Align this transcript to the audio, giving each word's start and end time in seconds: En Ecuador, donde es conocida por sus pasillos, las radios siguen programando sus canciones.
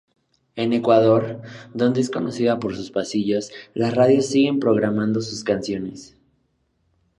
En 0.55 0.73
Ecuador, 0.73 1.43
donde 1.75 2.01
es 2.01 2.09
conocida 2.09 2.57
por 2.57 2.75
sus 2.75 2.89
pasillos, 2.89 3.51
las 3.75 3.93
radios 3.93 4.25
siguen 4.25 4.59
programando 4.59 5.21
sus 5.21 5.43
canciones. 5.43 6.17